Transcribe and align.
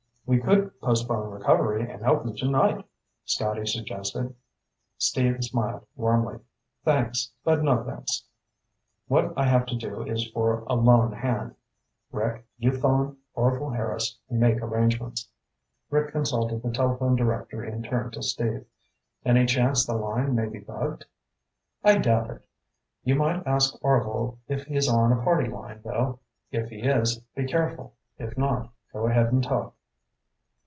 "We 0.27 0.39
could 0.39 0.79
postpone 0.79 1.29
recovery 1.29 1.91
and 1.91 2.01
help 2.01 2.25
you 2.25 2.33
tonight," 2.33 2.85
Scotty 3.25 3.65
suggested. 3.65 4.33
Steve 4.97 5.43
smiled 5.43 5.85
warmly. 5.97 6.39
"Thanks, 6.85 7.29
but 7.43 7.61
no 7.61 7.83
thanks. 7.83 8.23
What 9.09 9.33
I 9.35 9.43
have 9.43 9.65
to 9.65 9.75
do 9.75 10.03
is 10.03 10.31
for 10.31 10.59
a 10.69 10.73
lone 10.75 11.11
hand. 11.11 11.55
Rick, 12.13 12.45
you 12.57 12.71
phone 12.71 13.17
Orvil 13.35 13.71
Harris 13.71 14.17
and 14.29 14.39
make 14.39 14.61
arrangements." 14.61 15.27
Rick 15.89 16.13
consulted 16.13 16.61
the 16.63 16.71
telephone 16.71 17.17
directory 17.17 17.69
and 17.69 17.83
turned 17.83 18.13
to 18.13 18.23
Steve. 18.23 18.63
"Any 19.25 19.45
chance 19.45 19.85
the 19.85 19.95
line 19.97 20.33
may 20.33 20.47
be 20.47 20.59
bugged?" 20.59 21.07
"I 21.83 21.97
doubt 21.97 22.29
it. 22.29 22.47
You 23.03 23.15
might 23.15 23.45
ask 23.45 23.75
Orvil 23.83 24.39
if 24.47 24.65
he's 24.67 24.87
on 24.87 25.11
a 25.11 25.21
party 25.21 25.49
line, 25.49 25.81
though. 25.83 26.19
If 26.51 26.69
he 26.69 26.83
is, 26.83 27.19
be 27.35 27.45
careful. 27.45 27.95
If 28.17 28.37
not, 28.37 28.71
go 28.93 29.07
ahead 29.07 29.33
and 29.33 29.43
talk." 29.43 29.73